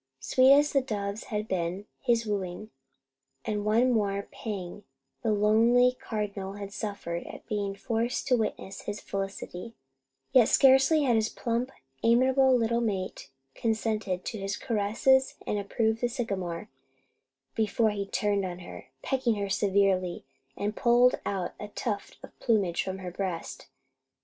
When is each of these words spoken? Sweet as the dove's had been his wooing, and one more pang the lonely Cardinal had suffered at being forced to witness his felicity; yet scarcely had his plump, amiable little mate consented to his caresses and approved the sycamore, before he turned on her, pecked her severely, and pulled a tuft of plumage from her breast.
Sweet 0.19 0.53
as 0.53 0.73
the 0.73 0.81
dove's 0.81 1.25
had 1.25 1.47
been 1.47 1.85
his 1.99 2.25
wooing, 2.25 2.71
and 3.45 3.63
one 3.63 3.91
more 3.93 4.27
pang 4.31 4.83
the 5.21 5.31
lonely 5.31 5.95
Cardinal 6.03 6.53
had 6.53 6.73
suffered 6.73 7.27
at 7.27 7.45
being 7.45 7.75
forced 7.75 8.27
to 8.27 8.35
witness 8.35 8.81
his 8.81 8.99
felicity; 8.99 9.75
yet 10.31 10.47
scarcely 10.49 11.03
had 11.03 11.17
his 11.17 11.29
plump, 11.29 11.71
amiable 12.01 12.51
little 12.57 12.81
mate 12.81 13.29
consented 13.53 14.25
to 14.25 14.39
his 14.39 14.57
caresses 14.57 15.35
and 15.45 15.59
approved 15.59 16.01
the 16.01 16.07
sycamore, 16.09 16.67
before 17.53 17.91
he 17.91 18.07
turned 18.07 18.43
on 18.43 18.57
her, 18.57 18.87
pecked 19.03 19.27
her 19.29 19.49
severely, 19.49 20.25
and 20.57 20.75
pulled 20.75 21.19
a 21.27 21.51
tuft 21.75 22.17
of 22.23 22.39
plumage 22.39 22.81
from 22.83 22.97
her 22.97 23.11
breast. 23.11 23.67